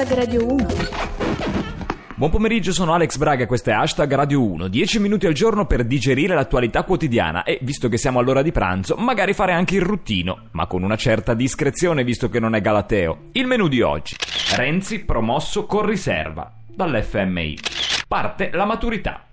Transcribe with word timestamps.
Hashtag 0.00 0.18
Radio 0.18 0.50
1. 0.50 0.66
Buon 2.14 2.30
pomeriggio, 2.30 2.72
sono 2.72 2.94
Alex 2.94 3.18
Braga 3.18 3.42
e 3.42 3.46
questo 3.46 3.68
è 3.68 3.74
Hashtag 3.74 4.10
Radio 4.14 4.42
1. 4.42 4.68
10 4.68 4.98
minuti 4.98 5.26
al 5.26 5.34
giorno 5.34 5.66
per 5.66 5.84
digerire 5.84 6.34
l'attualità 6.34 6.84
quotidiana 6.84 7.42
e, 7.42 7.58
visto 7.60 7.90
che 7.90 7.98
siamo 7.98 8.18
all'ora 8.18 8.40
di 8.40 8.50
pranzo, 8.50 8.94
magari 8.96 9.34
fare 9.34 9.52
anche 9.52 9.74
il 9.74 9.82
ruttino, 9.82 10.48
ma 10.52 10.66
con 10.66 10.84
una 10.84 10.96
certa 10.96 11.34
discrezione 11.34 12.02
visto 12.02 12.30
che 12.30 12.40
non 12.40 12.54
è 12.54 12.62
Galateo. 12.62 13.28
Il 13.32 13.46
menù 13.46 13.68
di 13.68 13.82
oggi. 13.82 14.16
Renzi 14.56 15.04
promosso 15.04 15.66
con 15.66 15.84
riserva 15.84 16.50
dall'FMI. 16.66 17.58
Parte 18.08 18.48
la 18.54 18.64
maturità. 18.64 19.26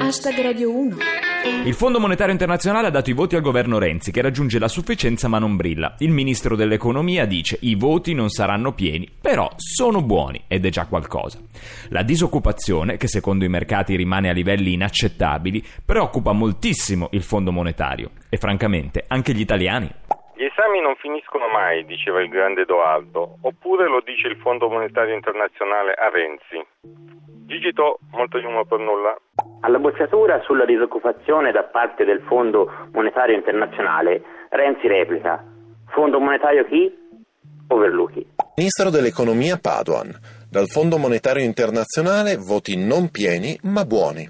Hashtag 0.00 0.40
Radio 0.40 0.74
1. 0.74 0.96
Il 1.46 1.74
Fondo 1.74 2.00
Monetario 2.00 2.32
Internazionale 2.32 2.86
ha 2.86 2.90
dato 2.90 3.10
i 3.10 3.14
voti 3.14 3.36
al 3.36 3.42
governo 3.42 3.78
Renzi, 3.78 4.12
che 4.12 4.22
raggiunge 4.22 4.58
la 4.58 4.68
sufficienza 4.68 5.28
ma 5.28 5.38
non 5.38 5.56
brilla. 5.56 5.94
Il 5.98 6.10
ministro 6.10 6.56
dell'economia 6.56 7.26
dice 7.26 7.58
i 7.62 7.74
voti 7.74 8.14
non 8.14 8.30
saranno 8.30 8.72
pieni, 8.72 9.10
però 9.20 9.50
sono 9.56 10.02
buoni 10.02 10.44
ed 10.48 10.64
è 10.64 10.70
già 10.70 10.86
qualcosa. 10.86 11.38
La 11.90 12.02
disoccupazione, 12.02 12.96
che 12.96 13.08
secondo 13.08 13.44
i 13.44 13.48
mercati 13.48 13.94
rimane 13.94 14.30
a 14.30 14.32
livelli 14.32 14.72
inaccettabili, 14.72 15.62
preoccupa 15.84 16.32
moltissimo 16.32 17.08
il 17.12 17.22
Fondo 17.22 17.52
Monetario 17.52 18.10
e 18.30 18.38
francamente 18.38 19.04
anche 19.06 19.34
gli 19.34 19.40
italiani. 19.40 19.90
Gli 20.36 20.44
esami 20.44 20.80
non 20.80 20.96
finiscono 20.96 21.48
mai, 21.48 21.84
diceva 21.84 22.22
il 22.22 22.28
grande 22.28 22.62
Edoardo, 22.62 23.38
oppure 23.42 23.88
lo 23.88 24.02
dice 24.04 24.28
il 24.28 24.36
Fondo 24.38 24.68
Monetario 24.68 25.14
Internazionale 25.14 25.92
a 25.92 26.08
Renzi. 26.08 27.33
Gigito, 27.46 27.98
molto 28.12 28.38
humor 28.38 28.66
per 28.66 28.78
nulla. 28.78 29.14
Alla 29.60 29.78
bocciatura 29.78 30.40
sulla 30.44 30.64
disoccupazione 30.64 31.52
da 31.52 31.62
parte 31.64 32.04
del 32.04 32.22
Fondo 32.26 32.70
Monetario 32.92 33.36
Internazionale, 33.36 34.22
Renzi 34.48 34.86
replica: 34.86 35.44
Fondo 35.88 36.18
monetario 36.20 36.64
chi? 36.64 36.90
Overluchi. 37.68 38.26
Ministro 38.56 38.88
dell'Economia 38.88 39.58
Padoan. 39.58 40.12
Dal 40.48 40.68
Fondo 40.68 40.96
Monetario 40.96 41.42
Internazionale 41.42 42.36
voti 42.36 42.76
non 42.76 43.10
pieni 43.10 43.58
ma 43.62 43.84
buoni. 43.84 44.26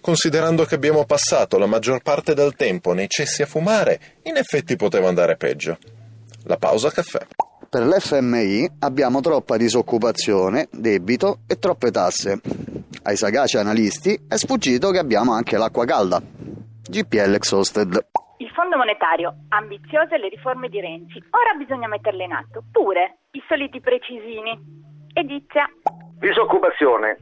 Considerando 0.00 0.64
che 0.64 0.74
abbiamo 0.74 1.04
passato 1.06 1.58
la 1.58 1.66
maggior 1.66 2.02
parte 2.02 2.34
del 2.34 2.54
tempo 2.54 2.92
nei 2.92 3.08
cessi 3.08 3.42
a 3.42 3.46
fumare, 3.46 4.18
in 4.24 4.36
effetti 4.36 4.76
poteva 4.76 5.08
andare 5.08 5.36
peggio. 5.36 5.78
La 6.44 6.56
pausa 6.56 6.90
caffè. 6.90 7.24
Per 7.72 7.80
l'FMI 7.80 8.84
abbiamo 8.84 9.22
troppa 9.22 9.56
disoccupazione, 9.56 10.68
debito 10.70 11.38
e 11.48 11.56
troppe 11.56 11.90
tasse. 11.90 12.36
Ai 13.04 13.16
sagaci 13.16 13.56
analisti 13.56 14.12
è 14.28 14.36
sfuggito 14.36 14.90
che 14.90 14.98
abbiamo 14.98 15.32
anche 15.32 15.56
l'acqua 15.56 15.86
calda. 15.86 16.20
GPL 16.20 17.32
Exhausted. 17.32 17.96
Il 18.44 18.50
Fondo 18.50 18.76
Monetario, 18.76 19.48
ambiziose 19.48 20.18
le 20.18 20.28
riforme 20.28 20.68
di 20.68 20.82
Renzi, 20.82 21.16
ora 21.30 21.56
bisogna 21.56 21.88
metterle 21.88 22.24
in 22.24 22.32
atto. 22.32 22.62
Pure, 22.70 23.20
i 23.30 23.42
soliti 23.48 23.80
precisini. 23.80 24.52
Edizia. 25.14 25.64
Disoccupazione. 26.20 27.16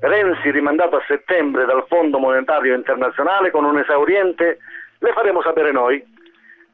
Renzi 0.00 0.50
rimandato 0.50 0.96
a 0.96 1.04
settembre 1.08 1.64
dal 1.64 1.86
Fondo 1.88 2.18
Monetario 2.18 2.74
Internazionale 2.74 3.50
con 3.50 3.64
un 3.64 3.78
esauriente 3.78 4.58
le 4.98 5.12
faremo 5.14 5.40
sapere 5.40 5.72
noi. 5.72 5.96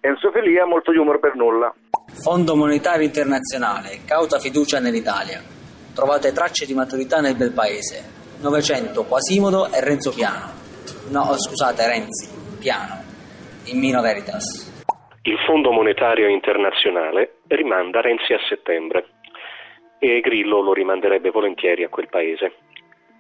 Enzo 0.01 0.33
Felia, 0.33 0.67
molto 0.67 0.91
humor 0.91 1.21
per 1.21 1.37
nulla. 1.37 1.73
Fondo 2.13 2.55
Monetario 2.55 3.07
Internazionale, 3.07 4.01
cauta 4.05 4.39
fiducia 4.39 4.79
nell'Italia. 4.79 5.41
Trovate 5.95 6.33
tracce 6.33 6.67
di 6.67 6.75
maturità 6.75 7.21
nel 7.21 7.37
bel 7.37 7.53
paese. 7.53 8.03
Novecento, 8.41 9.05
Quasimodo 9.05 9.73
e 9.73 9.81
Renzo 9.81 10.13
Piano. 10.13 10.53
No, 11.09 11.35
scusate, 11.39 11.87
Renzi, 11.87 12.29
Piano. 12.59 13.03
In 13.73 13.79
Mino 13.79 14.03
Veritas. 14.03 14.69
Il 15.23 15.39
Fondo 15.47 15.71
Monetario 15.71 16.29
Internazionale 16.29 17.41
rimanda 17.49 18.01
Renzi 18.01 18.33
a 18.35 18.39
settembre 18.49 19.07
e 19.99 20.21
Grillo 20.21 20.61
lo 20.61 20.73
rimanderebbe 20.75 21.31
volentieri 21.31 21.85
a 21.85 21.89
quel 21.89 22.09
paese. 22.09 22.53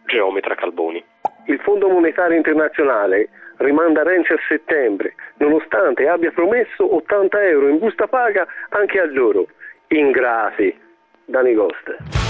Geometra 0.07 0.55
Calboni. 0.55 1.03
Il 1.47 1.61
Fondo 1.61 1.89
Monetario 1.89 2.37
Internazionale 2.37 3.29
rimanda 3.59 4.03
Renzi 4.03 4.33
a 4.33 4.39
settembre, 4.49 5.15
nonostante 5.41 6.07
abbia 6.07 6.31
promesso 6.31 6.95
80 6.95 7.43
euro 7.49 7.69
in 7.69 7.79
busta 7.79 8.07
paga 8.07 8.47
anche 8.71 9.01
a 9.01 9.07
loro. 9.07 9.49
Ingrati. 9.89 10.79
Dani 11.25 11.55
Goste. 11.55 12.29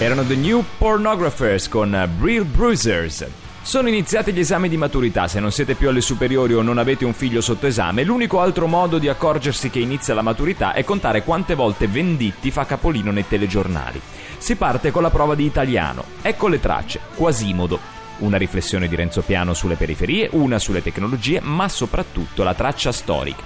Erano 0.00 0.24
The 0.24 0.36
New 0.36 0.64
Pornographers 0.78 1.68
con 1.68 2.08
Brill 2.16 2.44
Bruisers. 2.44 3.26
Sono 3.62 3.88
iniziati 3.88 4.32
gli 4.32 4.38
esami 4.38 4.68
di 4.68 4.76
maturità, 4.76 5.26
se 5.26 5.40
non 5.40 5.50
siete 5.50 5.74
più 5.74 5.88
alle 5.88 6.00
superiori 6.00 6.54
o 6.54 6.62
non 6.62 6.78
avete 6.78 7.04
un 7.04 7.12
figlio 7.12 7.40
sotto 7.40 7.66
esame, 7.66 8.04
l'unico 8.04 8.40
altro 8.40 8.68
modo 8.68 8.98
di 8.98 9.08
accorgersi 9.08 9.70
che 9.70 9.80
inizia 9.80 10.14
la 10.14 10.22
maturità 10.22 10.72
è 10.72 10.84
contare 10.84 11.24
quante 11.24 11.56
volte 11.56 11.88
Venditti 11.88 12.52
fa 12.52 12.64
capolino 12.64 13.10
nei 13.10 13.26
telegiornali. 13.26 14.00
Si 14.38 14.54
parte 14.54 14.92
con 14.92 15.02
la 15.02 15.10
prova 15.10 15.34
di 15.34 15.44
italiano. 15.44 16.04
Ecco 16.22 16.46
le 16.46 16.60
tracce. 16.60 17.00
Quasimodo. 17.16 17.80
Una 18.18 18.36
riflessione 18.36 18.86
di 18.86 18.94
Renzo 18.94 19.22
Piano 19.22 19.52
sulle 19.52 19.74
periferie, 19.74 20.28
una 20.30 20.60
sulle 20.60 20.80
tecnologie, 20.80 21.40
ma 21.40 21.68
soprattutto 21.68 22.44
la 22.44 22.54
traccia 22.54 22.92
storica. 22.92 23.42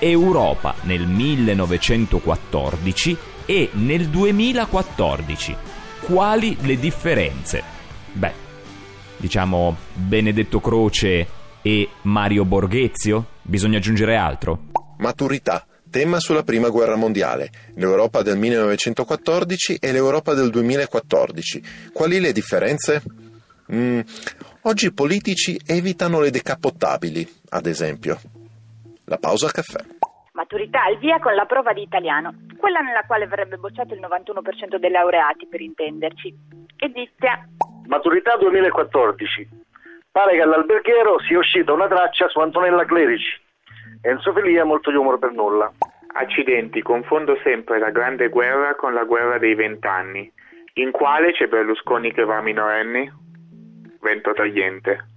Europa 0.00 0.74
nel 0.82 1.06
1914 1.06 3.16
e 3.46 3.70
nel 3.74 4.08
2014 4.08 5.73
quali 6.04 6.54
le 6.60 6.78
differenze? 6.78 7.62
Beh, 8.12 8.32
diciamo 9.16 9.74
Benedetto 9.94 10.60
Croce 10.60 11.26
e 11.62 11.88
Mario 12.02 12.44
Borghezio? 12.44 13.24
Bisogna 13.40 13.78
aggiungere 13.78 14.16
altro? 14.16 14.64
Maturità, 14.98 15.66
tema 15.88 16.20
sulla 16.20 16.42
Prima 16.42 16.68
Guerra 16.68 16.96
Mondiale, 16.96 17.50
l'Europa 17.76 18.20
del 18.20 18.36
1914 18.36 19.78
e 19.80 19.92
l'Europa 19.92 20.34
del 20.34 20.50
2014. 20.50 21.62
Quali 21.90 22.20
le 22.20 22.32
differenze? 22.32 23.02
Mm, 23.72 24.00
oggi 24.62 24.86
i 24.86 24.92
politici 24.92 25.58
evitano 25.64 26.20
le 26.20 26.30
decapottabili, 26.30 27.26
ad 27.48 27.64
esempio. 27.64 28.20
La 29.04 29.16
pausa 29.16 29.50
caffè. 29.50 29.82
Maturità 30.34 30.82
al 30.82 30.98
via 30.98 31.20
con 31.20 31.32
la 31.36 31.44
prova 31.44 31.72
di 31.72 31.82
italiano, 31.82 32.34
quella 32.56 32.80
nella 32.80 33.04
quale 33.06 33.28
verrebbe 33.28 33.56
bocciato 33.56 33.94
il 33.94 34.00
91% 34.00 34.78
dei 34.78 34.90
laureati, 34.90 35.46
per 35.46 35.60
intenderci. 35.60 36.34
Edizia. 36.76 37.46
Maturità 37.86 38.36
2014. 38.36 39.48
Pare 40.10 40.34
che 40.34 40.42
all'alberghiero 40.42 41.20
sia 41.20 41.38
uscita 41.38 41.72
una 41.72 41.86
traccia 41.86 42.26
su 42.26 42.40
Antonella 42.40 42.84
Clerici. 42.84 43.40
Enzo 44.02 44.32
Felia, 44.32 44.64
molto 44.64 44.90
humor 44.90 45.20
per 45.20 45.30
nulla. 45.30 45.70
Accidenti, 46.14 46.82
confondo 46.82 47.38
sempre 47.44 47.78
la 47.78 47.90
Grande 47.90 48.28
Guerra 48.28 48.74
con 48.74 48.92
la 48.92 49.04
Guerra 49.04 49.38
dei 49.38 49.54
Vent'anni. 49.54 50.32
In 50.74 50.90
quale 50.90 51.30
c'è 51.30 51.46
Berlusconi 51.46 52.12
che 52.12 52.24
va 52.24 52.38
a 52.38 52.42
minorenni? 52.42 53.08
Vento 54.00 54.32
tagliente. 54.32 55.10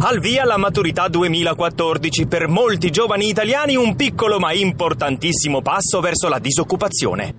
Al 0.00 0.18
via 0.18 0.44
la 0.44 0.56
maturità 0.56 1.08
2014, 1.08 2.26
per 2.26 2.48
molti 2.48 2.90
giovani 2.90 3.28
italiani 3.28 3.76
un 3.76 3.94
piccolo 3.96 4.38
ma 4.38 4.52
importantissimo 4.52 5.60
passo 5.60 6.00
verso 6.00 6.28
la 6.28 6.38
disoccupazione. 6.38 7.34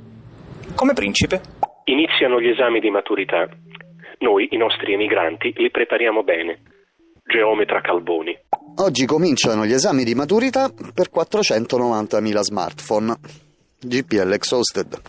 Come 0.75 0.93
principe? 0.93 1.41
Iniziano 1.85 2.39
gli 2.39 2.47
esami 2.47 2.79
di 2.79 2.89
maturità. 2.89 3.47
Noi, 4.19 4.47
i 4.51 4.57
nostri 4.57 4.93
emigranti, 4.93 5.53
li 5.57 5.69
prepariamo 5.69 6.23
bene. 6.23 6.61
Geometra 7.25 7.81
Calboni. 7.81 8.37
Oggi 8.77 9.05
cominciano 9.05 9.65
gli 9.65 9.73
esami 9.73 10.03
di 10.03 10.13
maturità 10.13 10.69
per 10.93 11.09
490.000 11.13 12.39
smartphone. 12.39 13.15
GPL 13.79 14.31
Exhausted. 14.31 15.01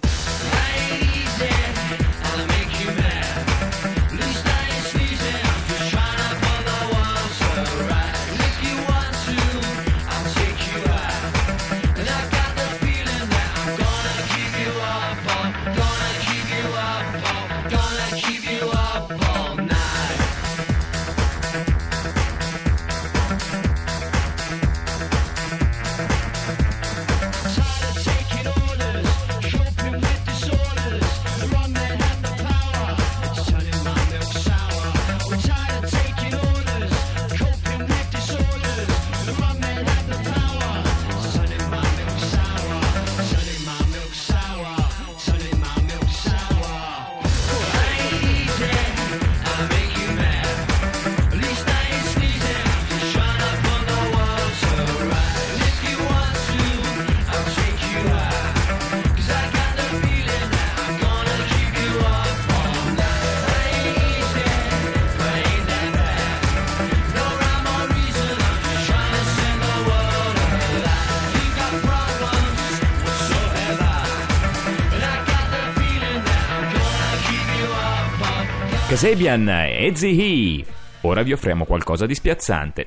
Kasabian 78.88 79.48
e 79.48 79.90
Zihi. 79.96 80.64
Ora 81.02 81.22
vi 81.22 81.32
offriamo 81.32 81.64
qualcosa 81.64 82.06
di 82.06 82.14
spiazzante. 82.14 82.86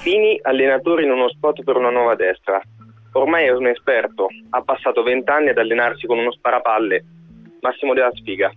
Fini 0.00 0.40
allenatore 0.40 1.04
in 1.04 1.10
uno 1.10 1.28
spot 1.28 1.62
per 1.64 1.76
una 1.76 1.90
nuova 1.90 2.14
destra. 2.14 2.58
Ormai 3.12 3.44
è 3.44 3.52
un 3.52 3.66
esperto, 3.66 4.28
ha 4.48 4.62
passato 4.62 5.02
vent'anni 5.02 5.50
ad 5.50 5.58
allenarsi 5.58 6.06
con 6.06 6.16
uno 6.16 6.32
sparapalle. 6.32 7.04
Massimo 7.60 7.92
della 7.92 8.10
Sfiga. 8.14 8.50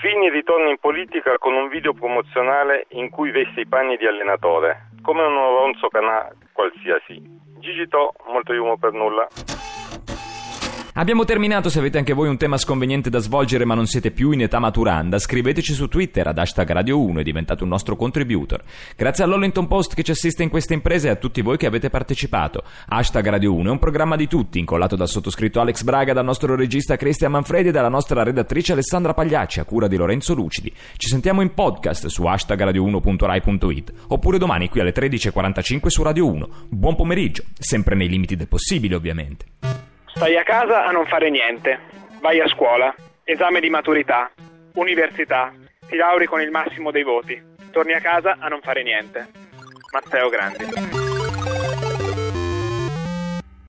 Fini 0.00 0.30
ritorna 0.30 0.70
in 0.70 0.78
politica 0.80 1.36
con 1.36 1.52
un 1.52 1.68
video 1.68 1.92
promozionale 1.92 2.86
in 2.92 3.10
cui 3.10 3.30
veste 3.30 3.60
i 3.60 3.66
panni 3.66 3.98
di 3.98 4.06
allenatore, 4.06 4.92
come 5.02 5.24
un 5.24 5.34
ronzo 5.34 5.88
canà 5.88 6.26
qualsiasi. 6.52 7.20
Gigi 7.58 7.86
To, 7.88 8.14
molto 8.32 8.54
humo 8.54 8.78
per 8.78 8.92
nulla. 8.92 9.28
Abbiamo 10.96 11.24
terminato, 11.24 11.70
se 11.70 11.80
avete 11.80 11.98
anche 11.98 12.12
voi 12.12 12.28
un 12.28 12.36
tema 12.36 12.56
sconveniente 12.56 13.10
da 13.10 13.18
svolgere 13.18 13.64
ma 13.64 13.74
non 13.74 13.84
siete 13.84 14.12
più 14.12 14.30
in 14.30 14.42
età 14.42 14.60
maturanda, 14.60 15.18
scriveteci 15.18 15.72
su 15.72 15.88
Twitter 15.88 16.24
ad 16.24 16.38
hashtag 16.38 16.70
Radio 16.70 17.00
1 17.00 17.18
e 17.18 17.24
diventate 17.24 17.64
un 17.64 17.68
nostro 17.68 17.96
contributor. 17.96 18.62
Grazie 18.94 19.24
all'Ollington 19.24 19.66
Post 19.66 19.94
che 19.94 20.04
ci 20.04 20.12
assiste 20.12 20.44
in 20.44 20.50
queste 20.50 20.72
imprese 20.72 21.08
e 21.08 21.10
a 21.10 21.16
tutti 21.16 21.40
voi 21.40 21.56
che 21.56 21.66
avete 21.66 21.90
partecipato. 21.90 22.62
Hashtag 22.86 23.28
Radio 23.28 23.54
1 23.54 23.68
è 23.68 23.72
un 23.72 23.80
programma 23.80 24.14
di 24.14 24.28
tutti, 24.28 24.60
incollato 24.60 24.94
dal 24.94 25.08
sottoscritto 25.08 25.58
Alex 25.60 25.82
Braga, 25.82 26.12
dal 26.12 26.24
nostro 26.24 26.54
regista 26.54 26.94
Cristian 26.94 27.32
Manfredi 27.32 27.70
e 27.70 27.72
dalla 27.72 27.88
nostra 27.88 28.22
redattrice 28.22 28.70
Alessandra 28.70 29.14
Pagliacci, 29.14 29.58
a 29.58 29.64
cura 29.64 29.88
di 29.88 29.96
Lorenzo 29.96 30.32
Lucidi. 30.32 30.72
Ci 30.96 31.08
sentiamo 31.08 31.40
in 31.40 31.54
podcast 31.54 32.06
su 32.06 32.22
hashtag 32.22 32.66
radio1.rai.it 32.66 33.92
oppure 34.06 34.38
domani 34.38 34.68
qui 34.68 34.78
alle 34.78 34.94
13.45 34.94 35.88
su 35.88 36.04
Radio 36.04 36.30
1. 36.30 36.48
Buon 36.68 36.94
pomeriggio, 36.94 37.42
sempre 37.58 37.96
nei 37.96 38.08
limiti 38.08 38.36
del 38.36 38.46
possibile 38.46 38.94
ovviamente. 38.94 39.73
Stai 40.24 40.38
a 40.38 40.42
casa 40.42 40.86
a 40.86 40.90
non 40.90 41.04
fare 41.04 41.28
niente. 41.28 41.78
Vai 42.22 42.40
a 42.40 42.48
scuola. 42.48 42.94
Esame 43.24 43.60
di 43.60 43.68
maturità. 43.68 44.30
Università. 44.72 45.52
Ti 45.86 45.96
lauri 45.96 46.24
con 46.24 46.40
il 46.40 46.50
massimo 46.50 46.90
dei 46.90 47.02
voti. 47.02 47.38
Torni 47.70 47.92
a 47.92 48.00
casa 48.00 48.38
a 48.40 48.48
non 48.48 48.62
fare 48.62 48.82
niente. 48.82 49.28
Matteo 49.92 50.30
Grandi. 50.30 51.03